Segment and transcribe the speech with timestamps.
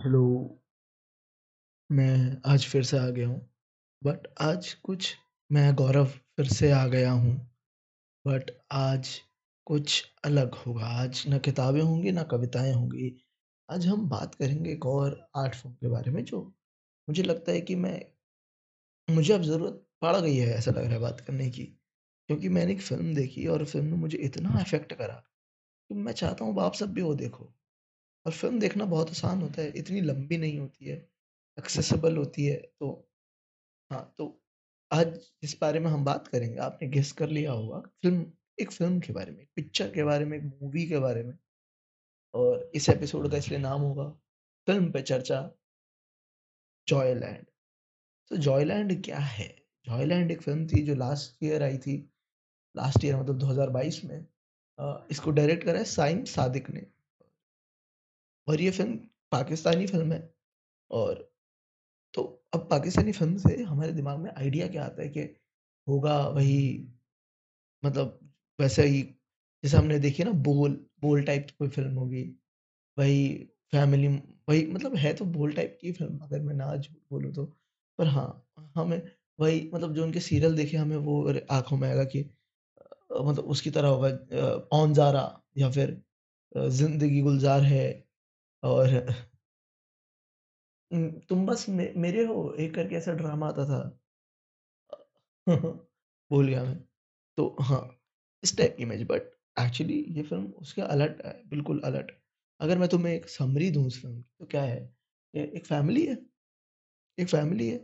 [0.00, 0.60] Hello.
[1.90, 3.50] मैं आज फिर से आ गया हूँ।
[4.04, 5.14] बट आज कुछ
[5.52, 7.34] मैं गौरव फिर से आ गया हूँ।
[8.24, 9.08] बट आज
[9.66, 13.12] कुछ अलग होगा। आज ना किताबें होंगी, ना कविताएँ होंगी।
[13.70, 16.42] आज हम बात करेंगे एक और आर्ट फ़ॉर्म के बारे में जो
[17.08, 18.00] मुझे लगता है कि मैं
[19.08, 21.64] मुझे अब ज़रूरत पड़ गई है ऐसा लग रहा है बात करने की।
[22.28, 25.14] क्योंकि मैंने एक फ़िल्म देखी और फ़िल्म ने मुझे इतना अफ़ेक्ट करा,
[25.90, 27.52] कि मैं चाहता हूँ आप सब भी वो देखो।
[28.26, 30.96] और फ़िल्म देखना बहुत आसान होता है, इतनी लंबी नहीं होती है,
[31.58, 32.90] एक्सेसिबल होती है। तो
[33.90, 34.36] हाँ, तो
[34.90, 38.26] आज इस बारे में हम बात करेंगे, आपने गेस कर लिया होगा फ़िल्म
[38.60, 41.36] एक फ़िल्म के बारे में, पिक्चर के बारे में, एक मूवी के बारे में।
[42.34, 44.08] और इस एपिसोड का इसलिए नाम होगा
[44.66, 45.40] फ़िल्म पे चर्चा
[46.88, 47.46] जॉयलैंड।
[48.30, 49.48] तो जॉयलैंड क्या है?
[49.86, 51.96] जॉयलैंड एक फ़िल्म थी जो लास्ट ईयर आई थी।
[52.74, 54.26] लास्ट ईयर मतलब 2022 में।
[55.10, 56.86] इसको डायरेक्ट करा है साइम सादिक ने।
[58.48, 58.96] और ये फ़िल्म
[59.32, 60.20] पाकिस्तानी फ़िल्म है
[60.90, 61.28] और
[62.14, 62.22] तो
[62.54, 65.20] अब पाकिस्तानी फ़िल्म से हमारे दिमाग में आइडिया क्या आता है कि
[65.86, 66.58] होगा वही
[67.82, 68.18] मतलब
[68.58, 69.02] वैसे ही
[69.64, 72.22] जैसे हमने देखी ना बोल, बोल टाइप की कोई फ़िल्म होगी।
[72.96, 73.34] वही
[73.72, 74.08] फैमिली
[74.48, 76.74] वही मतलब है तो बोल टाइप की फ़िल्म अगर मैं ना
[77.10, 77.44] बोलूँ तो।
[77.98, 79.02] पर हाँ, हमें
[79.38, 82.22] वही मतलब जो उनके सीरियल देखे हमें वो आँखों में आएगा कि
[83.12, 84.08] मतलब उसकी तरह होगा
[84.72, 85.22] ऑन ज़ारा
[85.58, 86.02] या फिर
[86.70, 87.84] ज़िंदगी गुलज़ार है
[88.62, 88.88] और
[91.24, 93.80] तुम बस मे मेरे हो एक करके ऐसा ड्रामा आता था।
[96.30, 96.76] भूल गया मैं।
[97.38, 97.80] तो हाँ,
[98.42, 102.10] इस टाइप की इमेज बट एक्चुअली ये फ़िल्म उसके अलट है, बिल्कुल अलट।
[102.60, 104.80] अगर मैं तुम्हें एक समरी दूँ उस फ़िल्म की तो क्या है?
[105.34, 106.16] एक फैमिली है
[107.18, 107.76] एक फैमिली है,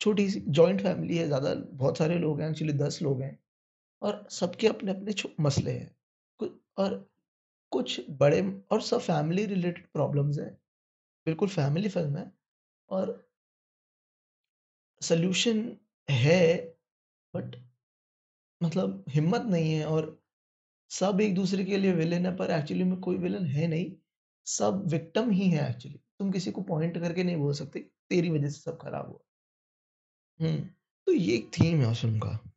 [0.00, 3.38] छोटी-सी जॉइंट फैमिली है, ज़्यादा बहुत सारे लोग हैं एक्चुअली 10 लोग हैं
[4.02, 5.90] और सबके अपने-अपने मसले हैं।
[6.78, 6.94] और
[7.70, 10.52] कुछ बड़े और सब फैमिली रिलेटेड प्रॉब्लम्स हैं।
[11.26, 12.32] बिल्कुल फैमिली फ़िल्म है
[12.90, 13.28] और
[15.02, 15.76] सल्यूशन
[16.10, 16.58] है
[17.34, 17.56] बट
[18.62, 20.22] मतलब हिम्मत नहीं है और
[20.90, 23.92] सब एक-दूसरे के लिए विलेन है पर एक्चुअली में कोई विलेन है नहीं।
[24.46, 28.48] सब विक्टिम ही है एक्चुअली। तुम किसी को पॉइंट करके नहीं बोल सकते, तेरी वज़ह
[28.48, 29.18] से सब खराब हुआ।
[30.40, 30.60] हम्म
[31.06, 32.50] तो ये एक थीम है उस फ़िल्म का।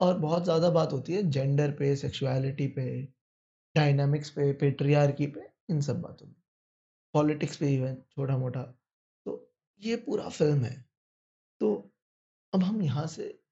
[0.00, 3.08] और बहुत ज़्यादा बात होती है जेंडर पे, सेक्सुअलिटी पे,
[3.76, 6.34] डायनामिक्स पे, पैट्रियार्की पे, इन सब बातों में।
[7.14, 8.62] पॉलिटिक्स पे इवन छोटा-मोटा।
[9.26, 10.84] तो ये पूरा फ़िल्म है।
[11.60, 11.92] तो
[12.54, 13.42] अब हम यहाँ से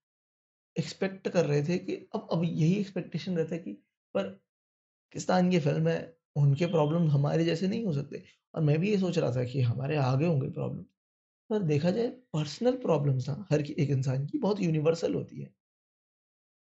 [0.79, 3.73] एक्सपेक्ट कर रहे थे कि अब अब यही एक्सपेक्टेशन रहता है कि
[4.15, 8.25] पर पाकिस्तान की फ़िल्म है, उनके प्रॉब्लम हमारे जैसे नहीं हो सकते।
[8.55, 10.83] और मैं भी ये सोच रहा था कि हमारे आगे होंगे प्रॉब्लम।
[11.51, 15.55] पर देखा जाए पर्सनल प्रॉब्लम्स ना हर कि एक इंसान की बहुत यूनिवर्सल होती है।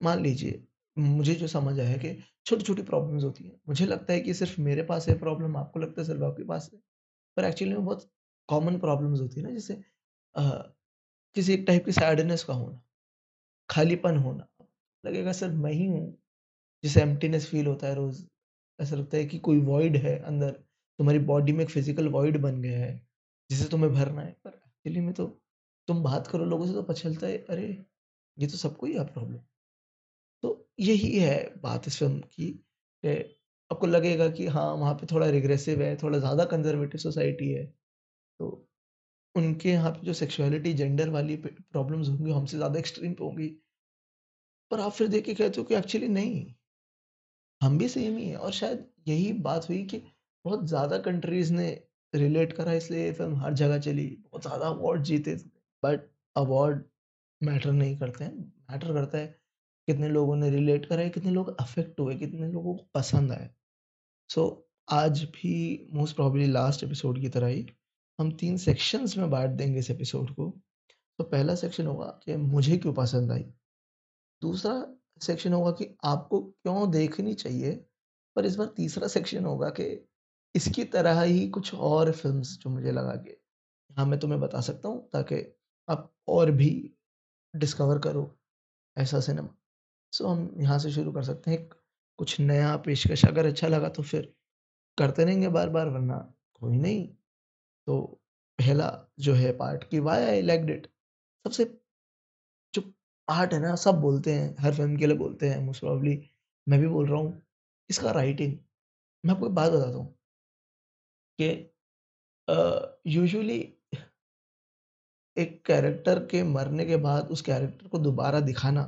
[0.03, 0.67] मान लीजिए,
[0.97, 2.13] मुझे जो समझ आया कि
[2.45, 6.01] छोटी-छोटी प्रॉब्लम्स होती हैं। मुझे लगता है कि सिर्फ़ मेरे पास है प्रॉब्लम, आपको लगता
[6.01, 6.79] है सिर्फ़ आपके पास है।
[7.37, 8.09] पर एक्चुअली में बहुत
[8.49, 9.73] कॉमन प्रॉब्लम्स होती है ना जैसे
[10.35, 10.41] अ,
[11.35, 12.81] किसी एक टाइप की सैडनेस का होना,
[13.69, 14.47] खालीपन होना,
[15.03, 16.17] लगेगा सर मैं ही हूँ,
[16.83, 18.23] जिसे एम्प्टीनेस फ़ील होता है रोज़।
[18.79, 20.51] ऐसा लगता है कि कोई वॉइड है अंदर,
[20.99, 22.93] तुम्हारी बॉडी में एक फ़िज़िकल वॉइड बन गया है,
[23.49, 25.27] जिसे तुम्हें भरना है। पर एक्चुअली में तो
[25.87, 27.67] तुम बात करो लोगों से तो पता चलता है, अरे!
[28.37, 29.39] ये तो सबको ही है प्रॉब्लम।
[30.79, 32.47] यही है बात इस फ़िल्म की
[33.71, 37.65] आपको लगेगा कि हाँ, वहाँ पे थोड़ा रिग्रेसिव है, थोड़ा ज़्यादा कंज़र्वेटिव सोसाइटी है।
[38.39, 38.49] तो
[39.35, 43.49] उनके यहाँ पे जो सेक्सुअलिटी, जेंडर वाली प्रॉब्लम्स होंगी, हमसे ज़्यादा एक्सट्रीम पे होंगी।
[44.71, 46.45] पर आप फिर देख के कहते हो कि एक्चुअली नहीं,
[47.61, 49.97] हम भी सेम ही हैं और शायद यही बात हुई कि
[50.45, 51.67] बहुत ज़्यादा कंट्रीज़ ने
[52.13, 55.35] रिलेट करा इसलिए ये फ़िल्म हर जगह चली, बहुत ज़्यादा अवार्ड जीते।
[55.83, 56.83] बट अवार्ड
[57.41, 58.35] मैटर नहीं करते हैं,
[58.71, 59.35] मैटर करता है
[59.87, 63.49] कितने लोगों ने रिलेट करा है, कितने लोग अफ़ेक्ट हुए, कितने लोगों को पसंद आया।
[64.29, 67.65] सो so, आज भी मोस्ट प्रोबेबली लास्ट एपिसोड की तरह ही
[68.19, 70.49] हम तीन सेक्शंस में बांट देंगे इस एपिसोड को।
[71.19, 73.43] तो पहला सेक्शन होगा कि मुझे क्यों पसंद आई,
[74.41, 74.73] दूसरा
[75.21, 77.71] सेक्शन होगा कि आपको क्यों देखनी चाहिए,
[78.35, 79.85] पर इस बार तीसरा सेक्शन होगा कि
[80.55, 83.37] इसकी तरह ही कुछ और फ़िल्म जो मुझे लगा के
[83.89, 85.35] हाँ, मैं तुम्हें बता सकता हूँ ताकि
[85.87, 86.69] आप और भी
[87.53, 88.31] डिस्कवर करो
[88.97, 89.55] ऐसा सिनेमा।
[90.15, 91.67] सो हम यहाँ से शुरू कर सकते हैं,
[92.19, 94.33] कुछ नया पेशकश अगर अच्छा लगा तो फिर
[94.97, 96.17] करते रहेंगे बार-बार वरना
[96.61, 97.07] कोई नहीं।
[97.87, 98.01] तो
[98.59, 100.87] पहला जो है पार्ट कि वाई आई लाइक्ड इट
[101.45, 101.65] सबसे
[102.73, 102.81] जो
[103.27, 106.21] पार्ट है ना सब बोलते हैं, हर फ़िल्म के लिए बोलते हैं मोस्ट प्रोबेबली
[106.67, 107.41] मैं भी बोल रहा हूँ,
[107.89, 108.57] इसका राइटिंग।
[109.23, 110.13] मैं आपको एक बात बताता हूँ
[111.39, 111.49] कि
[113.07, 113.59] यूजुअली
[115.37, 118.83] एक कैरेक्टर के मरने के बाद उस कैरेक्टर को दोबारा दिखाना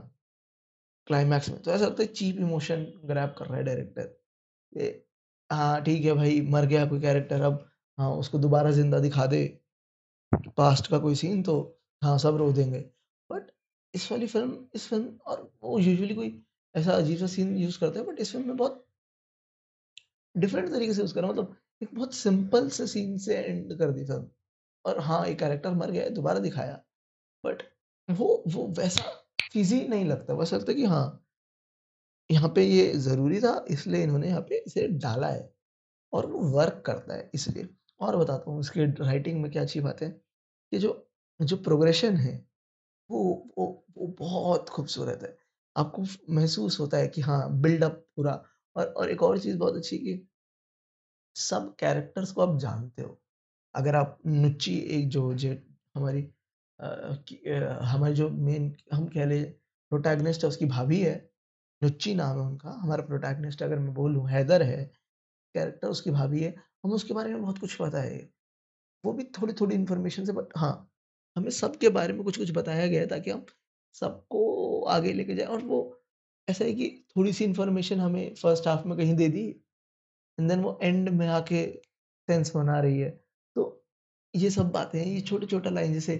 [1.08, 4.16] क्लाइमैक्स में, तो ऐसा लगता है चीप इमोशन ग्रैब कर रहा है डायरेक्टर।
[5.50, 7.66] हाँ, ठीक है भाई, मर गया कोई कैरेक्टर अब
[7.98, 9.44] हाँ, उसको दोबारा ज़िंदा दिखा दे,
[10.58, 11.54] पास्ट का कोई सीन तो
[12.02, 12.80] हाँ, सब रो देंगे।
[13.30, 13.52] बट
[13.94, 16.32] इस वाली फ़िल्म इस फ़िल्म और वो यूजुअली कोई
[16.76, 18.86] ऐसा अजीब-सा सीन यूज़ करते हैं बट इस फ़िल्म में बहुत
[20.36, 24.06] डिफरेंट तरीके से यूज़ करा मतलब एक बहुत सिंपल से सीन से एंड कर दी
[24.06, 24.28] फ़िल्म
[24.86, 26.82] और हाँ, एक कैरेक्टर मर गया दोबारा दिखाया।
[27.44, 27.64] बट
[28.10, 29.10] वो वो वैसा
[29.54, 30.34] चीज़ी नहीं लगता,
[30.70, 31.24] है कि हाँ,
[32.30, 35.50] यहाँ पे ये ज़रूरी था इसलिए इन्होंने यहाँ पे इसे डाला है
[36.14, 40.02] और वो वर्क करता है इसलिए। और बताता हूँ इसके राइटिंग में क्या अच्छी बात
[40.04, 41.10] है, कि जो
[41.40, 42.36] जो प्रोग्रेशन है
[43.10, 43.24] वो
[43.58, 43.66] वो
[43.98, 45.38] वो बहुत खूबसूरत है।
[45.76, 46.04] आपको
[46.34, 48.44] महसूस होता है कि हाँ, बिल्डअप पूरा
[48.76, 50.28] और और एक और चीज़ बहुत अच्छी कि
[51.36, 53.18] सब कैरेक्टर्स को आप जानते हो।
[53.76, 55.52] अगर आप नुच्ची एक जो जे
[55.96, 56.22] हमारी
[56.80, 59.44] हमारी जो मेन हम कह लें
[59.92, 61.16] प्रोटैगनिस्ट है उसकी भाभी है,
[61.82, 64.84] नुच्ची नाम है उनका, हमारा प्रोटैगनिस्ट अगर मैं बोलूँ हैदर है,
[65.56, 68.20] कैरेक्टर उसकी भाभी है, हमें उसके बारे में बहुत कुछ पता है।
[69.04, 70.92] वो भी थोड़ी-थोड़ी इन्फॉर्मेशन से बट हाँ,
[71.36, 73.46] हमें सबके बारे में कुछ-कुछ बताया गया है ताकि हम
[73.96, 75.80] सबको आगे लेके जाए और वो
[76.48, 79.48] ऐसा है कि थोड़ी-सी इन्फॉर्मेशन हमें फ़र्स्ट हाफ़ में कहीं दे दी
[80.38, 81.66] एंड देन वो एंड में आके
[82.28, 83.10] सेंस बना रही है।
[83.56, 83.64] तो
[84.34, 86.18] ये सब बातें हैं, ये छोटा-छोटा लाइन जैसे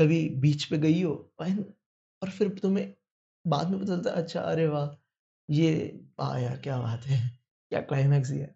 [0.00, 1.14] कभी बीच पे गई हो
[2.22, 2.94] और फिर तुम्हें
[3.44, 4.88] बाद में पता चलता अच्छा अरे वाह!
[5.48, 5.70] ये
[6.20, 7.18] वाह यार क्या बात है!
[7.72, 8.54] क्या क्लाइमैक्स दिया है।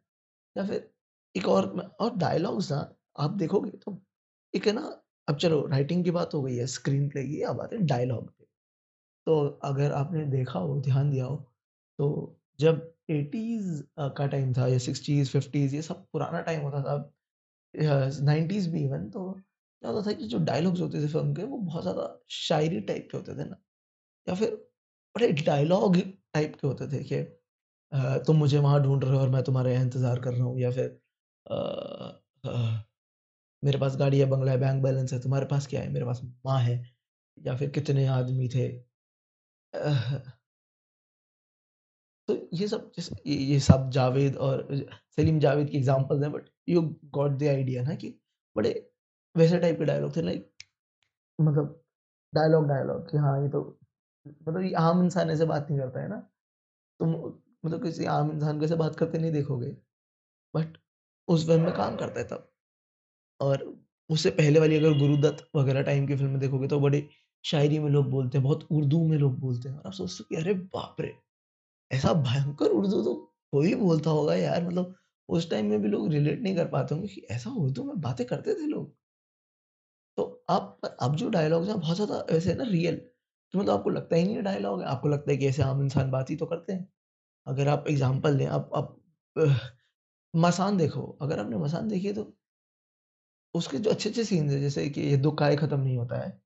[0.56, 0.90] या फिर
[1.34, 1.66] एक और
[2.00, 2.78] और डायलॉग्स ना
[3.18, 3.98] आप देखोगे तो
[4.54, 4.82] एक है ना
[5.28, 8.28] अब चलो राइटिंग की बात हो गई है, स्क्रीन प्ले की, अब आते हैं डायलॉग
[8.30, 8.44] पे।
[9.26, 11.36] तो अगर आपने देखा हो, ध्यान दिया हो,
[11.98, 13.82] तो जब एटीज़
[14.12, 16.96] का टाइम था या 60s, 50s ये सब पुराना टाइम होता था
[18.22, 19.30] 90s भी इवन तो
[19.82, 23.08] क्या होता था कि जो डायलॉग्स होते थे फ़िल्म के वो बहुत ज़्यादा शायरी टाइप
[23.10, 23.56] के होते थे ना
[24.26, 24.54] या फिर
[25.14, 25.96] बड़े डायलॉग
[26.34, 27.22] टाइप के होते थे कि
[28.26, 30.70] तुम मुझे वहाँ ढूँढ रहे हो और मैं तुम्हारा यहाँ इंतज़ार कर रहा हूँ या
[30.72, 31.00] फिर
[33.62, 35.88] मेरे पास गाड़ी है, बंगला है, बैंक बैलेंस है, तुम्हारे पास क्या है?
[35.92, 36.74] मेरे पास माँ है
[37.38, 38.68] या फिर कितने आदमी थे।
[42.28, 42.92] तो ये सब
[43.26, 44.66] ये ये सब जावेद और
[45.16, 46.82] सलीम जावेद की एग्ज़ाम्पल्स हैं but you
[47.14, 48.08] got the idea ना कि
[48.56, 48.72] बड़े
[49.34, 50.50] वैसे टाइप के डायलॉग थे लाइक
[51.38, 51.80] मतलब
[52.32, 53.60] डायलॉग डायलॉग कि हाँ, ये तो
[54.26, 56.16] मतलब ये आम इंसान ऐसे बात नहीं करता है ना।
[57.00, 57.12] तुम
[57.64, 59.70] मतलब किसी आम इंसान को ऐसे बात करते नहीं देखोगे।
[60.54, 60.78] बट
[61.28, 62.50] उस फ़िल्म में काम करता है तब।
[63.40, 63.64] और
[64.10, 67.08] उससे पहले वाली अगर गुरुदत्त वगैरह टाइम की फ़िल्म देखोगे तो बड़े
[67.44, 70.36] शायरी में लोग बोलते हैं, बहुत उर्दू में लोग बोलते हैं और आप सोचते कि
[70.36, 71.14] अरे बाप रे!
[71.90, 73.14] ऐसा भयंकर उर्दू तो
[73.52, 74.94] कोई बोलता होगा यार मतलब
[75.28, 78.26] उस टाइम में भी लोग रिलेट नहीं कर पाते होंगे कि ऐसा उर्दू में बातें
[78.26, 78.94] करते थे लोग।
[80.18, 84.16] तो अब अब जो डायलॉग्स हैं बहुत ज़्यादा ऐसे ना रियल कि मतलब आपको लगता
[84.16, 86.46] ही नहीं है डायलॉग है, आपको लगता है कि ऐसे आम इंसान बात ही तो
[86.46, 86.88] करते हैं।
[87.46, 88.96] अगर आप एग्ज़ाम्पल लें आप आप
[90.34, 92.24] मसान देखो, अगर आपने मसान देखी है तो
[93.54, 96.40] उसके जो अच्छे-अच्छे सीन्स हैं जैसे कि ये दुःख आए खत्म नहीं होता है।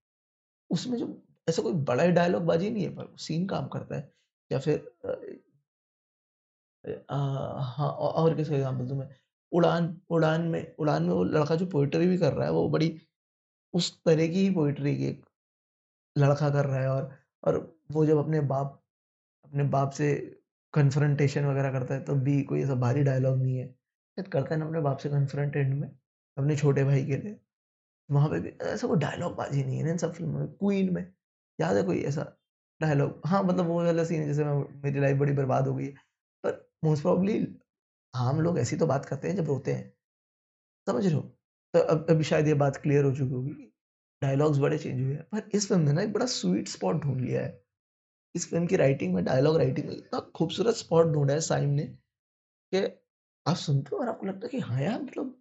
[0.70, 1.08] उसमें जो
[1.48, 4.12] ऐसा कोई बड़ा ही डायलॉग बाज़ी नहीं है पर सीन काम करता है।
[4.50, 4.78] या फिर
[7.10, 9.08] हाँ और किसका एग्ज़ाम्पल दूँ मैं?
[9.52, 12.88] उड़ान, उड़ान में उड़ान में वो लड़का जो पोइट्री भी कर रहा है वो बड़ी
[13.74, 15.24] उस तरह की ही पोइट्री की एक
[16.16, 17.10] लड़का कर रहा है और
[17.44, 17.56] और
[17.92, 18.82] वो जब अपने बाप
[19.44, 20.14] अपने बाप से
[20.74, 24.60] कन्फ्रंटेशन वगैरह करता है तब भी कोई ऐसा भारी डायलॉग नहीं है। शायद करता है
[24.60, 25.88] ना अपने बाप से कन्फ्रंट एंड में,
[26.36, 27.40] अपने छोटे भाई के लिए।
[28.08, 30.92] वहाँ पे भी ऐसा कोई डायलॉग बाज़ी नहीं है ना इन सब फ़िल्मों में। क्वीन
[30.94, 31.02] में
[31.58, 32.24] याद है कोई ऐसा
[32.80, 33.20] डायलॉग?
[33.26, 35.92] हाँ, मतलब वो वाला सीन है जैसे मेरी लाइफ़ बड़ी बर्बाद हो गई है।
[36.44, 37.46] पर मोस्ट प्रोबेबली
[38.14, 39.92] आम लोग ऐसी तो बात करते हैं जब रोते हैं,
[40.86, 41.37] समझ रहे हो?
[41.74, 43.52] तो अब अभी शायद ये बात क्लियर हो चुकी होगी
[44.22, 47.20] डायलॉग्स बड़े चेंज हुए हैं। पर इस फ़िल्म ने ना एक बड़ा स्वीट स्पॉट ढूंढ
[47.20, 47.60] लिया है।
[48.34, 51.86] इस फ़िल्म की राइटिंग में, डायलॉग राइटिंग में इतना खूबसूरत स्पॉट ढूंढा है साइम ने
[52.72, 52.84] कि
[53.46, 55.36] आप सुनते हो और आपको लगता है कि हाँ यार मतलब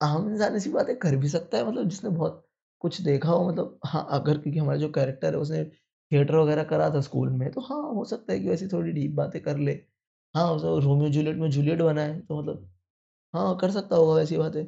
[0.00, 2.46] आम इंसान ऐसी बातें कर भी सकता है मतलब जिसने बहुत
[2.80, 6.88] कुछ देखा हो मतलब हाँ, अगर क्योंकि हमारा जो कैरेक्टर है उसने थिएटर वगैरह करा
[6.90, 9.72] था स्कूल में, तो हाँ, हो सकता है कि वैसी थोड़ी डीप बातें कर ले।
[10.34, 12.70] हाँ, रोमियो जूलियट में जूलियट बना है, तो मतलब
[13.34, 14.64] हाँ, कर सकता होगा वैसी बातें।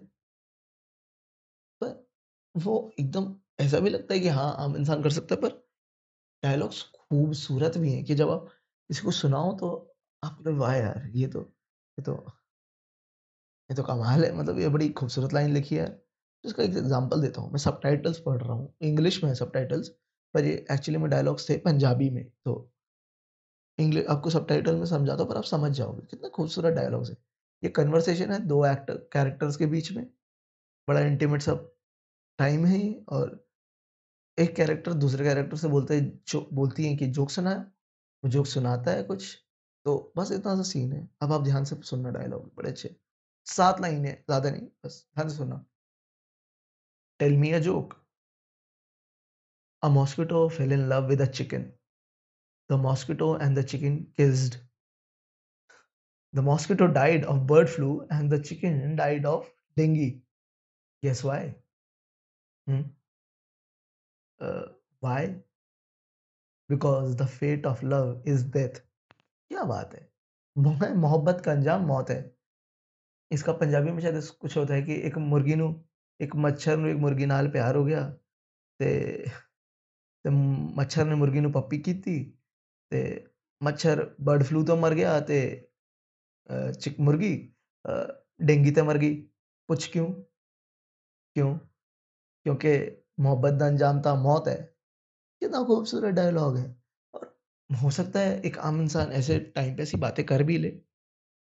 [2.54, 5.49] वो एकदम ऐसा भी लगता है कि हाँ, आम इंसान कर सकता है पर
[6.42, 8.47] डायलॉग्स खूबसूरत भी हैं कि जब आप
[8.90, 9.71] किसी को सुनाओ तो
[10.23, 11.11] आप वाह यार!
[11.14, 12.16] ये तो ये तो
[13.71, 15.87] ये तो कमाल है मतलब ये बड़ी खूबसूरत लाइन लिखी है।
[16.44, 19.88] इसका एक एग्ज़ाम्पल देता हूँ, मैं सबटाइटल्स पढ़ रहा हूँ, इंग्लिश में है सबटाइटल्स
[20.35, 22.71] पर ये एक्चुअली में डायलॉग्स थे पंजाबी में, तो
[23.78, 27.16] इंग्लिश आपको सबटाइटल में समझाता हूँ पर आप समझ जाओगे, कितना खूबसूरत डायलॉग्स है।
[27.62, 30.04] ये कन्वर्सेशन है दो एक्टर कैरेक्टर्स के बीच में,
[30.88, 31.54] बड़ा इंटीमेट सा
[32.39, 33.41] टाइम है और
[34.39, 37.53] एक कैरेक्टर दूसरे कैरेक्टर से बोलते हैं, जो, बोलती है कि जोक सुना,
[38.23, 39.35] वो जोक सुनाता है कुछ
[39.87, 42.95] तो बस इतना सा सीन है। अब आप ध्यान से सुनना डायलॉग बड़े अच्छे।
[43.47, 45.65] सात लाइन है, ज़्यादा नहीं, बस ध्यान से सुनना।
[47.21, 47.95] Tell me a joke
[49.83, 51.62] a mosquito fell in love with a chicken
[52.71, 54.57] the mosquito and the chicken kissed
[56.35, 60.09] the mosquito died of bird flu and the chicken died of dengue
[61.03, 61.53] guess why
[62.67, 62.82] Hmm?
[64.41, 64.65] Uh,
[65.00, 65.36] why?
[66.70, 68.82] Because the fate of love is death.
[69.51, 70.10] क्या बात है?
[70.56, 72.20] मोह मोहब्बत का अंजाम मौत है।
[73.32, 75.84] इसका पंजाबी में शायद ऐसा कुछ होता है कि एक मुर्गी ਨੂੰ
[76.20, 78.17] ਇੱਕ ਮੱਛਰ ਨੂੰ ਇੱਕ ਮੁਰਗੀ ਨਾਲ ਪਿਆਰ ਹੋ ਗਿਆ
[78.79, 78.88] ਤੇ
[80.25, 80.29] ਤੇ
[80.75, 82.13] ਮੱਛਰ ਨੇ ਮੁਰਗੀ ਨੂੰ ਪੱਪੀ ਕੀਤੀ
[82.91, 83.01] ਤੇ
[83.63, 85.67] ਮੱਛਰ ਬਰਡ ਫਲੂ ਤੋਂ ਮਰ ਗਿਆ ਤੇ
[86.50, 87.53] ਅ, ਚਿਕ ਮੁਰਗੀ
[87.86, 89.29] ਅ, ਡੇਂਗੀ ਤੇ ਮਰ ਗਈ
[89.70, 90.13] ਪੁੱਛ ਕਿਉਂ
[91.36, 91.58] क्यों
[92.46, 92.76] क्योंकि
[93.20, 94.56] मोहब्बत का अंजाम था मौत है,
[95.42, 96.66] कितना खूबसूरत डायलॉग है।
[97.14, 97.34] और
[97.70, 100.70] हो सकता है एक आम इंसान ऐसे टाइम पे ऐसी बातें कर भी ले।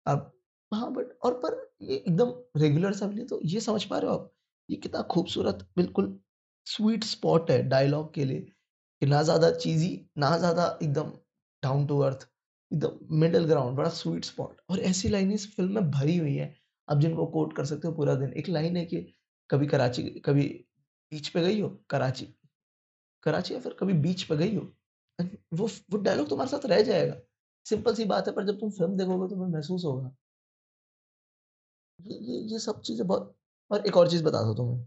[0.06, 0.32] अब
[0.72, 4.16] हाँ बट और पर ये एकदम रेगुलर सब लिए तो ये समझ पा रहे हो
[4.16, 4.32] आप?
[4.70, 6.20] ये कितना खूबसूरत, बिल्कुल
[6.68, 8.40] स्वीट स्पॉट है डायलॉग के लिए,
[9.02, 9.90] कि ना ज़्यादा चीज़ी
[10.20, 11.12] ना ज़्यादा एकदम
[11.64, 12.28] डाउन टू अर्थ
[12.72, 16.54] एकदम मिडल ग्राउंड बड़ा स्वीट स्पॉट और ऐसी लाइन इस फ़िल्म में भरी हुई है।
[16.88, 19.02] आप जिनको कोट कर सकते हो पूरा दिन। एक लाइन है कि
[19.50, 20.46] कभी कराची, कभी
[21.12, 22.26] बीच पे गई हो कराची।
[23.24, 24.64] कराची या फिर कभी बीच पे गई हो?
[25.54, 27.16] वो वो डायलॉग तुम्हारे साथ रह जाएगा।
[27.66, 30.16] सिंपल सी बात है पर जब तुम फ़िल्म देखोगे तुम्हें महसूस होगा।
[32.00, 33.36] ये ये ये सब चीज़ें बहुत
[33.72, 34.86] और एक और चीज़ बताता हूँ तुम्हें।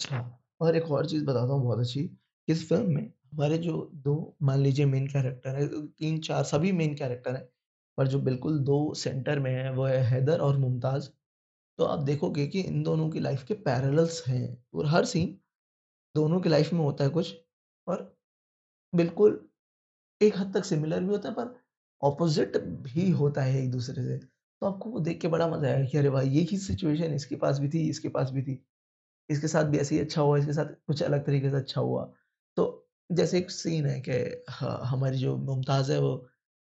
[0.00, 2.08] अच्छा। और एक और चीज़ बताता हूँ बहुत अच्छी।
[2.48, 3.02] इस फ़िल्म में
[3.32, 7.44] हमारे जो दो मान लीजिए मेन कैरेक्टर है 3-4 सभी मेन कैरेक्टर हैं
[7.98, 11.08] पर जो बिल्कुल दो सेंटर में है वो है हैदर और मुमताज़।
[11.78, 15.38] तो आप देखोगे कि इन दोनों की लाइफ के पैरेलल्स हैं और हर सीन
[16.14, 17.34] दोनों की लाइफ में होता है कुछ
[17.86, 18.02] और
[18.92, 19.40] बिल्कुल
[20.20, 21.54] एक हद तक सिमिलर भी होता है पर
[22.02, 25.84] ऑपोजिट भी होता है एक दूसरे से। तो आपको वो देख के बड़ा मज़ा आया
[25.84, 28.58] कि अरे भाई यही सिचुएशन इसके पास भी थी, इसके पास भी थी।
[29.30, 32.04] इसके साथ भी ऐसे ही अच्छा हुआ, इसके साथ कुछ अलग तरीके से अच्छा हुआ।
[32.56, 34.12] तो जैसे एक सीन है कि
[34.86, 36.14] हमारी जो मुमताज़ है वो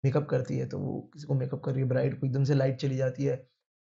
[0.04, 2.54] मेकअप करती है तो वो किसी को मेकअप कर रही है ब्राइड को एकदम से
[2.54, 3.36] लाइट चली जाती है।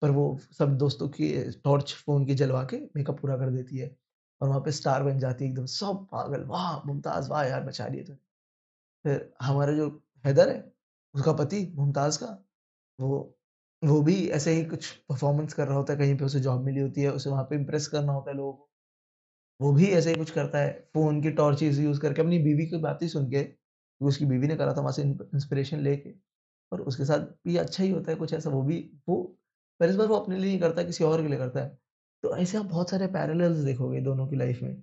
[0.02, 1.28] पर वो सब दोस्तों की
[1.64, 3.96] टॉर्च फ़ोन की जलवा के मेकअप पूरा कर देती है
[4.40, 7.86] और वहाँ पे स्टार बन जाती है एकदम, सब पागल, वाह, मुमताज़, वाह यार, बचा
[7.88, 8.18] लिए तूने।
[9.04, 9.88] फिर हमारा जो
[10.26, 10.72] हैदर है,
[11.14, 12.44] उसका पति मुमताज़ का,
[12.98, 13.32] वो
[13.82, 16.80] वो भी ऐसे ही कुछ परफॉर्मेंस कर रहा होता है, कहीं पे उसे जॉब मिली
[16.80, 18.70] होती है, उसे वहाँ पे इम्प्रेस करना होता है लोगों को।
[19.60, 22.78] वो भी ऐसे ही कुछ करता है फ़ोन की टॉर्चेज़ यूज़ करके, अपनी बीवी की
[22.78, 23.42] बात ही सुन के
[24.00, 26.14] वो उसकी बीवी ने करा था वहाँ से इंस्पिरेशन लेके।
[26.72, 29.38] और उसके साथ भी अच्छा ही होता है कुछ ऐसा, वो भी, वो
[29.80, 31.78] पर इस बार वो अपने लिए नहीं करता किसी और के लिए करता है
[32.24, 34.74] तो ऐसे आप बहुत सारे पैरेलल्स देखोगे दोनों की लाइफ में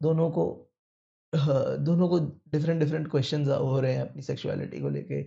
[0.00, 0.44] दोनों को
[1.32, 2.18] हाँ, दोनों को
[2.52, 5.22] डिफरेंट डिफरेंट क्वेश्चन हो रहे हैं अपनी सेक्सुअलिटी को लेके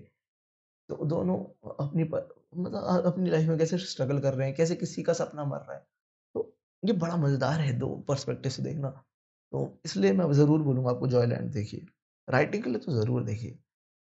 [0.90, 1.38] तो दोनों
[1.78, 5.60] अपनी मतलब अपनी लाइफ में कैसे स्ट्रगल कर रहे हैं, कैसे किसी का सपना मर
[5.60, 5.86] रहा है।
[6.36, 8.90] तो ये बड़ा मज़ेदार है दो पर्सपेक्टिव से देखना।
[9.54, 11.86] तो इसलिए मैं ज़रूर बोलूँगा आपको जॉयलैंड देखिए।
[12.28, 13.60] राइटिंग के लिए तो ज़रूर देखिए।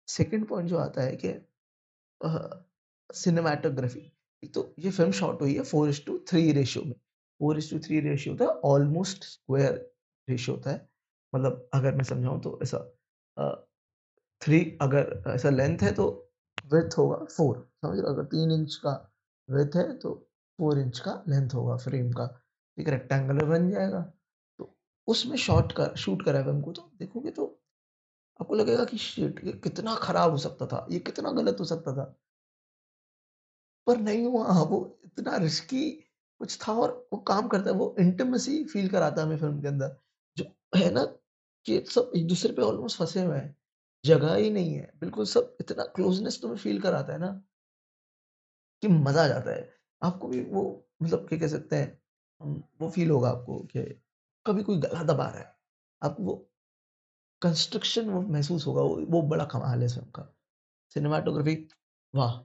[0.08, 1.28] सेकेंड पॉइंट जो आता है कि
[2.20, 2.28] अ,
[3.14, 4.00] सिनेमैटोग्राफी
[4.54, 6.94] तो ये फ़िल्म शॉट हुई है 4:3 रेशियो में।
[7.40, 9.74] 4:3 रेशियो होता है ऑलमोस्ट स्क्वायर
[10.28, 10.88] रेशियो होता है।
[11.32, 12.78] मतलब अगर मैं समझाऊँ तो ऐसा
[14.42, 16.06] 3 अगर ऐसा लेंथ है तो
[16.72, 18.06] विड्थ होगा 4 समझ हो?
[18.06, 18.92] अगर 3 इंच का
[19.48, 20.14] विड्थ है तो
[20.58, 22.24] फोर इंच का लेंथ होगा फ्रेम का।
[22.78, 24.00] एक रेक्टेंगुलर बन जाएगा।
[24.58, 24.74] तो
[25.08, 27.46] उसमें शॉट कर शूट करा है फ़िल्म को तो देखोगे तो
[28.40, 31.92] आपको लगेगा कि शिट ये कितना खराब हो सकता था, ये कितना गलत हो सकता
[31.92, 32.04] था।
[33.86, 35.90] पर नहीं हुआ, वो इतना रिस्की
[36.40, 39.68] कुछ था और वो काम करता है, वो इंटमेसी फ़ील कराता है हमें फ़िल्म के
[39.68, 39.96] अंदर।
[40.36, 40.44] जो
[40.76, 41.04] है ना
[41.66, 43.56] कि सब एक-दूसरे पे ऑलमोस्ट फँसे हुए हैं।
[44.04, 47.32] जगह ही नहीं है, बिल्कुल सब इतना क्लोज़नेस तुम्हें फ़ील कराता है ना
[48.82, 49.68] कि मज़ा आ जाता है।
[50.02, 50.62] आपको भी वो
[51.02, 51.98] मतलब क्या कह सकते हैं
[52.80, 53.82] वो फ़ील होगा आपको कि
[54.46, 55.54] कभी कोई गला दबा रहा है।
[56.02, 56.34] आपको वो
[57.42, 60.22] कंस्ट्रक्शन वो महसूस होगा, वो वो बड़ा कमाल है फ़िल्म का।
[60.96, 61.56] सिनेमैटोग्राफ़ी
[62.14, 62.36] वाह!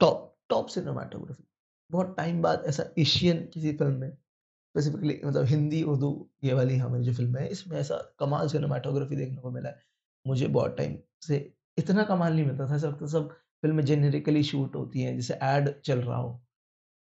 [0.00, 1.44] Top top cinematography.
[1.90, 7.04] बहुत टाइम बाद ऐसा एशियन किसी फ़िल्म में स्पेसिफ़िकली मतलब हिंदी, उर्दू ये वाली हमारी
[7.04, 9.82] जो फ़िल्म है, इसमें ऐसा कमाल सिनेमैटोग्राफ़ी देखने को मिला है।
[10.26, 13.28] मुझे बहुत टाइम से इतना कमाल नहीं मिलता था, ऐसा लगता सब
[13.62, 16.40] फ़िल्में जेनेरिकली शूट होती हैं, जैसे ऐड चल रहा हो।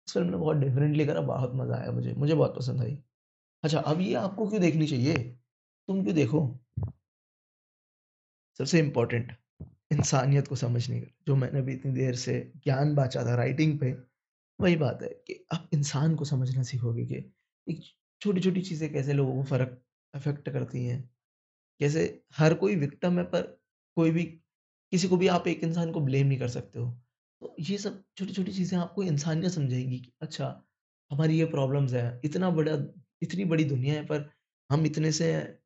[0.09, 2.99] इस फ़िल्म ने बहुत डिफरेंटली करा, बहुत मज़ा आया मुझे, मुझे बहुत पसंद आई।
[3.65, 5.15] अच्छा, अब ये आपको क्यों देखनी चाहिए?
[5.89, 6.61] तुम क्यों देखो?
[8.59, 9.33] सबसे इम्पोर्टेंट
[9.95, 13.93] इंसानियत को समझने का, जो मैंने अभी इतनी देर से ज्ञान बाँचा था राइटिंग पे,
[14.59, 17.17] वही बात है कि आप इंसान को समझना सीखोगे कि
[17.67, 17.83] एक
[18.21, 19.83] छोटी-छोटी चीज़ें कैसे लोगों को फ़र्क
[20.15, 21.03] अफ़ेक्ट करती हैं।
[21.81, 22.05] कैसे
[22.39, 23.43] हर कोई विक्टम है पर
[23.97, 24.25] कोई भी
[24.93, 26.91] किसी को भी आप एक इंसान को ब्लेम नहीं कर सकते हो।
[27.43, 30.63] तो ये सब छोटी-छोटी चीज़ें आपको इंसानियत समझाएँगी कि अच्छा,
[31.11, 32.73] हमारी ये प्रॉब्लम्स हैं, इतना बड़ा
[33.23, 34.31] इतनी बड़ी दुनिया है पर
[34.71, 35.59] हम इतने से हैं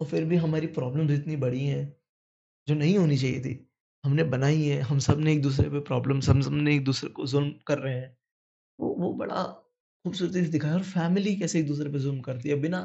[0.00, 1.84] और फिर भी हमारी प्रॉब्लम्स इतनी बड़ी हैं,
[2.68, 3.54] जो नहीं होनी चाहिए थी।
[4.04, 7.94] हमने बनाई है, हम सबने एक-दूसरे पे प्रॉब्लम हम सबने एक-दूसरे को ज़ुल्म कर रहे
[7.94, 8.16] हैं।
[8.78, 9.42] वो वो बड़ा
[10.04, 12.82] खूबसूरती से दिखाया और फैमिली कैसे एक-दूसरे पे ज़ुल्म करती है बिना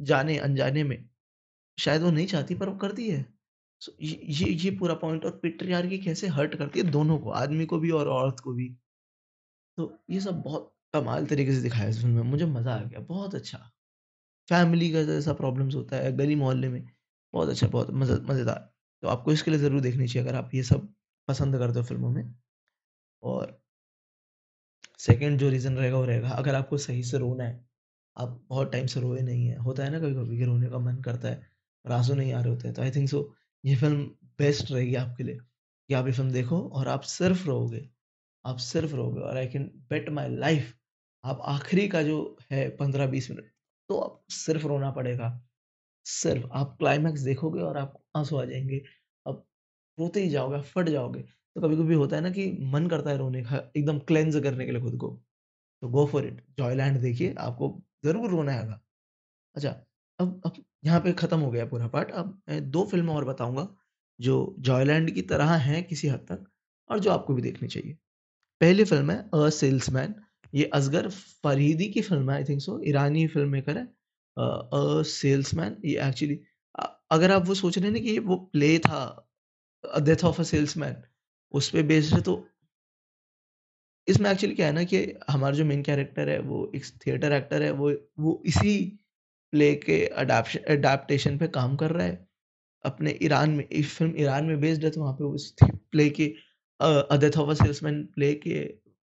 [0.00, 0.98] जाने-अनजाने में।
[1.78, 3.24] शायद वो नहीं चाहती पर वो करती है।
[3.82, 7.78] सो ये ये पूरा पॉइंट और पैट्रियार्की कैसे हर्ट करती है दोनों को, आदमी को
[7.78, 8.68] भी और औरत को भी।
[9.78, 13.00] तो ये सब बहुत कमाल तरीके से दिखाया इस फ़िल्म में, मुझे मज़ा आ गया,
[13.00, 13.58] बहुत अच्छा।
[14.48, 16.86] फैमिली का जैसा प्रॉब्लम्स होता है, गली-मोहल्ले में,
[17.34, 18.72] बहुत अच्छा, बहुत मज़े मज़ेदार।
[19.02, 20.92] तो आपको इसके लिए ज़रूर देखनी चाहिए अगर आप ये सब
[21.28, 22.34] पसंद करते हो फ़िल्मों में।
[23.22, 23.60] और
[25.00, 27.64] सेकेंड जो रीज़न रहेगा वो रहेगा अगर आपको सही से रोना है,
[28.16, 31.00] आप बहुत टाइम से रोए नहीं है होता है ना कभी-कभी कि रोने का मन
[31.02, 31.48] करता है
[31.84, 33.22] और आँसू नहीं आ रहे होते हैं, तो आई थिंक सो
[33.64, 34.04] ये फ़िल्म
[34.38, 37.88] बेस्ट रहेगी आपके लिए कि आप ये फ़िल्म देखो और आप सिर्फ़ रोओगे।
[38.44, 40.72] आप सिर्फ़ रोओगे और I can bet my life
[41.24, 42.18] आप आखिरी का जो
[42.52, 43.50] है 15-20 मिनट,
[43.90, 45.30] तो आप सिर्फ़ रोना पड़ेगा।
[46.06, 48.82] सिर्फ़ आप क्लाइमैक्स देखोगे और आपको आँसू आ जाएँगे।
[49.26, 49.44] आप
[49.98, 51.22] रोते ही जाओगे, फट जाओगे।
[51.56, 54.72] तो कभी-कभी होता है ना कि मन करता है रोने का, एकदम क्लेंज़ करने के
[54.72, 55.08] लिए खुद को,
[55.82, 57.70] तो गो फॉर इट। जॉयलैंड देखिए, आपको
[58.04, 58.80] ज़रूर रोना आएगा।
[59.56, 59.70] अच्छा,
[60.18, 63.68] अब अब यहाँ पे खत्म हो गया पूरा पार्ट। अब मैं 2 फ़िल्में और बताऊँगा,
[64.20, 66.44] जो जॉयलैंड की तरह हैं किसी हद तक
[66.90, 67.94] और जो आपको भी देखनी चाहिए।
[68.60, 70.14] पहली फ़िल्म है अ सेल्समैन,
[70.52, 71.08] ये असगर
[71.44, 73.84] फ़रीदी की फ़िल्म है आई थिंक सो, ईरानी फ़िल्म मेकर है।
[74.36, 76.40] अ सेल्समैन ये एक्चुअली
[77.10, 79.00] अगर आप वो सोच रहे हैं ना कि वो प्ले था
[80.00, 80.96] डेथ ऑफ़ अ सेल्समैन,
[81.54, 82.36] उस पे बेस्ड है तो
[84.08, 84.98] इसमें एक्चुअली क्या है ना कि
[85.30, 88.74] हमारा जो मेन कैरेक्टर है वो एक थिएटर एक्टर है, वो वो इसी
[89.52, 92.26] प्ले के अडैप्श एडाप्टेशन पे काम कर रहा है।
[92.84, 95.24] अपने ईरान में इस फ़िल्म ईरान में बेस्ड है तो वहाँ पे
[95.62, 96.26] थी प्ले के
[96.80, 98.60] a, a of salesman play के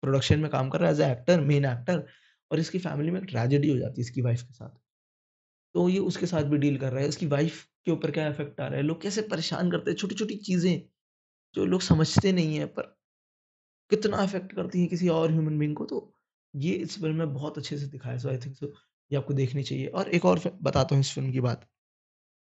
[0.03, 2.07] प्रोडक्शन में काम कर रहा है as a actor, main actor
[2.51, 4.71] और इसकी फैमिली में ट्रेजेडी हो जाती है इसकी वाइफ़ के साथ।
[5.75, 8.61] तो ये उसके साथ भी डील कर रहा है, उसकी वाइफ़ के ऊपर क्या इफ़ेक्ट
[8.61, 10.83] आ रहा है, लोग कैसे परेशान करते हैं, छोटी-छोटी चीज़ें
[11.57, 12.97] जो लोग समझते नहीं हैं पर
[13.91, 16.15] कितना इफ़ेक्ट करती हैं किसी और ह्यूमन बींग को, तो
[16.55, 18.67] ये इस फ़िल्म में बहुत अच्छे से दिखाया सो आई थिंक सो
[19.11, 21.69] ये आपको देखनी चाहिए। और एक और बताता हूँ इस फ़िल्म की बात।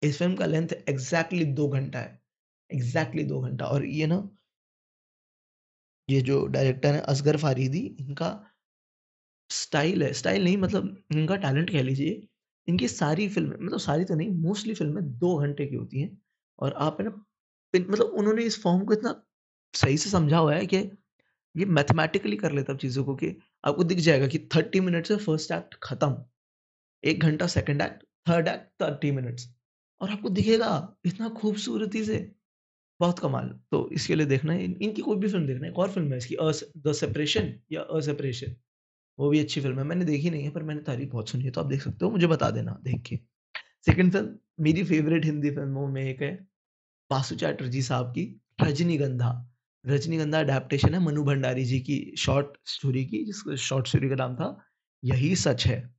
[0.03, 2.21] इस फ़िल्म का लेंथ एग्ज़ैक्टली दो घंटा है,
[2.71, 4.23] एग्ज़ैक्टली दो घंटा। और ये ना
[6.09, 8.29] ये जो डायरेक्टर है असगर फ़ारीदी, इनका
[9.51, 12.27] स्टाइल है, स्टाइल नहीं मतलब इनका टैलेंट कह लीजिए।
[12.69, 16.19] इनकी सारी फ़िल्में मतलब सारी तो नहीं, मोस्टली फ़िल्में 2 घंटे की होती हैं
[16.59, 17.13] और आप है ना
[17.75, 19.15] मतलब उन्होंने इस फ़ॉर्म को इतना
[19.75, 20.77] सही से समझा हुआ है कि
[21.55, 25.53] ये मैथमेटिकली कर लेता चीज़ों को कि आपको दिख जाएगा कि 30 मिनट्स में फ़र्स्ट
[25.53, 26.17] एक्ट खत्म,
[27.05, 29.49] 1 घंटा second act, third act 30 minutes
[30.01, 30.71] और आपको दिखेगा
[31.07, 32.19] इतना खूबसूरती से,
[33.01, 35.79] बहुत कमाल। तो इसके लिए देखना है इन इनकी कोई भी फ़िल्म देखना है। एक
[35.79, 36.37] और फ़िल्म है इसकी
[36.81, 38.57] द सेपरेशन या अ सेपरेशन,
[39.21, 41.51] वो भी अच्छी फ़िल्म है। मैंने देखी नहीं है पर मैंने तारीफ़ बहुत सुनी है,
[41.51, 43.19] तो आप देख सकते हो, मुझे बता देना देख के।
[43.87, 46.35] सेकंड फ़िल्म मेरी फ़ेवरेट हिंदी फ़िल्मों में एक है,
[47.11, 48.25] बासु चैटर्जी साहब की
[48.63, 49.47] रजनीगंधा।
[49.85, 54.35] रजनीगंधा अडैप्टेशन है मनु भंडारी जी की शॉर्ट स्टोरी की, जिस शॉर्ट स्टोरी का नाम
[54.35, 54.57] था,
[55.05, 55.95] यही सच है।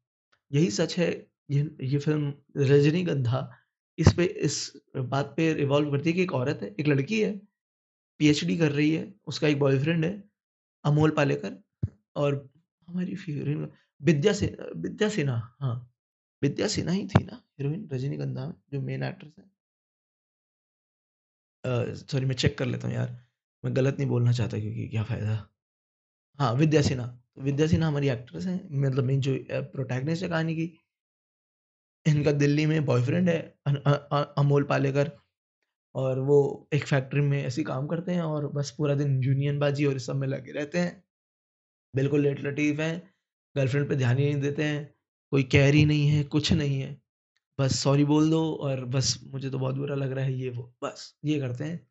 [0.52, 1.10] यही सच है,
[1.52, 3.50] ये ये फ़िल्म रजनीगंधा
[3.98, 7.32] इस पे इस बात पे रिवॉल्व करती है कि एक औरत है, एक लड़की है,
[8.20, 10.24] पीएचडी कर रही है, उसका एक बॉयफ्रेंड है,
[10.86, 11.62] अमोल पालेकर
[12.16, 12.51] और
[12.91, 13.67] हमारी हीरोइन
[14.01, 15.75] विद्या से विद्या सिन्हा हाँ,
[16.41, 19.49] विद्या सिन्हा ही थी ना हीरोइन रजनीगंधा में, जो मेन एक्ट्रेस है?
[21.63, 23.10] सॉरी मैं चेक कर लेता हूँ यार,
[23.63, 25.36] मैं गलत नहीं बोलना चाहता क्योंकि क्या फ़ायदा।
[26.39, 27.06] हाँ, विद्या सिन्हा,
[27.39, 30.67] विद्या सिन्हा हमारी एक्ट्रेस हैं, मतलब मेन जो प्रोटैगनिस्ट है कहानी की।
[32.06, 33.38] इनका दिल्ली में बॉयफ्रेंड है
[34.38, 35.12] अमोल पालेकर
[35.95, 36.38] और वो
[36.73, 40.15] एक फैक्ट्री में ऐसे काम करते हैं और बस पूरा दिन यूनियनबाज़ी और इस सब
[40.15, 41.04] में लगे रहते हैं।
[41.93, 43.12] बिल्कुल लेट लटीफ हैं,
[43.56, 44.95] गर्लफ्रेंड पे ध्यान ही नहीं देते हैं,
[45.32, 47.01] कोई केयर ही नहीं है, कुछ नहीं है।
[47.60, 50.73] बस सॉरी बोल दो और बस मुझे तो बहुत बुरा लग रहा है ये वो,
[50.84, 51.88] बस ये करते हैं।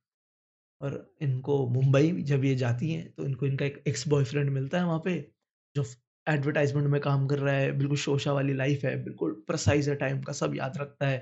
[0.80, 4.84] और इनको मुंबई जब ये जाती हैं, तो इनको इनका एक एक्स बॉयफ्रेंड मिलता है
[4.86, 5.32] वहाँ पे,
[5.76, 5.84] जो
[6.26, 10.22] एडवर्टाइज़मेंट में काम कर रहा है, बिल्कुल शोशा वाली लाइफ़ है, बिल्कुल प्रसाइज है टाइम
[10.22, 11.18] का, सब याद रखता है,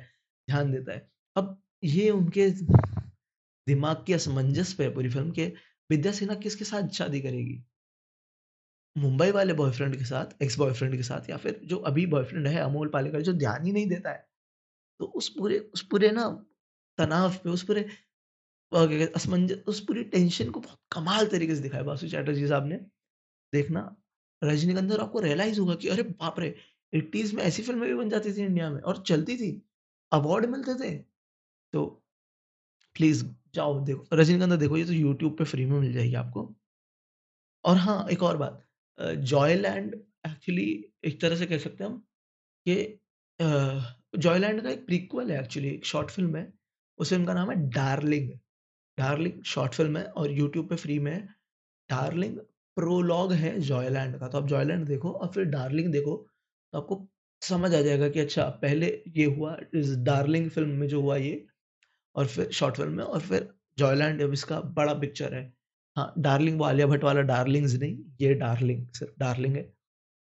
[0.48, 2.50] ध्यान देता है। अब ये उनके
[3.66, 5.46] दिमाग की असमंजस पे है पूरी फ़िल्म के
[5.90, 7.62] विद्या सिन्हा किसके साथ शादी करेगी?
[8.98, 12.58] मुंबई वाले बॉयफ्रेंड के साथ, एक्स बॉयफ्रेंड के साथ या फिर जो अभी बॉयफ्रेंड है
[12.60, 14.26] अमोल पालेकर जो ध्यान ही नहीं देता है।
[15.00, 16.28] तो उस पूरे उस पूरे ना
[16.98, 17.86] तनाव पे, उस पूरे
[18.72, 22.76] असमंज उस पूरी टेंशन को बहुत कमाल तरीके से दिखाया बासु चैटर्जी साहब ने।
[23.52, 23.82] देखना
[24.42, 26.54] रजनीगंधा और आपको रियलाइज़ होगा कि अरे बाप रे!
[26.92, 29.50] 80s में ऐसी फ़िल्में भी बन जाती थी इंडिया में और चलती थी,
[30.12, 30.94] अवार्ड मिलते थे।
[31.72, 31.86] तो
[32.96, 36.48] प्लीज़ जाओ देखो। रजनीगंधा देखो ये तो यूट्यूब पे फ्री में मिल जाएगी आपको।
[37.64, 38.64] और हाँ, एक और बात
[38.98, 39.94] जॉयलैंड
[40.26, 40.64] एक्चुअली
[41.06, 41.98] एक तरह से कह सकते हैं हम
[42.66, 42.98] कि
[44.18, 46.52] जॉयलैंड का एक प्रीक्वल है एक्चुअली एक शॉर्ट फ़िल्म है।
[46.98, 48.30] उस फ़िल्म का नाम है डार्लिंग।
[48.98, 51.20] डार्लिंग शॉर्ट फ़िल्म है और यूट्यूब पे फ्री में है।
[51.90, 52.38] डार्लिंग
[52.76, 56.16] प्रोलॉग है जॉयलैंड का। तो आप जॉयलैंड देखो और फिर डार्लिंग देखो,
[56.72, 57.06] तो आपको
[57.42, 61.44] समझ आ जाएगा कि अच्छा पहले ये हुआ इस डार्लिंग फ़िल्म में जो हुआ ये
[62.16, 65.52] और फिर शॉर्ट फ़िल्म में और फिर जॉयलैंड अब इसका बड़ा पिक्चर है।
[65.98, 69.74] हाँ, डार्लिंग वो आलिया भट्ट वाला डार्लिंग्स नहीं, ये डार्लिंग सिर्फ़ डार्लिंग है।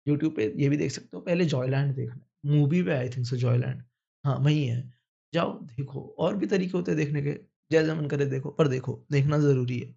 [0.08, 3.38] यूट्यूब पे ये भी देख सकते हो, पहले जॉयलैंड देखना। मूवी पे आई थिंक सो
[3.38, 3.84] जॉयलैंड।
[4.26, 4.94] हाँ, वही है।
[5.34, 7.40] जाओ देखो और भी तरीके होते हैं देखने के,
[7.72, 9.96] जैसा मन करे देखो, पर देखो, देखना ज़रूरी है।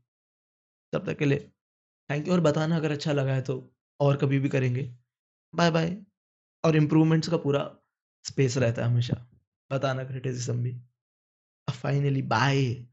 [0.92, 1.50] तब तक के लिए
[2.10, 4.94] थैंक यू और बताना अगर अच्छा लगा है तो और कभी भी करेंगे।
[5.54, 5.98] बाय-बाय
[6.64, 7.76] और इम्प्रूवमेंट्स का पूरा
[8.24, 9.26] स्पेस रहता है हमेशा।
[9.72, 10.80] बताना क्रिटिसिज़्म भी।
[11.70, 12.86] Finally bye.